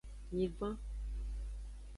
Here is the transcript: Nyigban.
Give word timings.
Nyigban. 0.35 0.73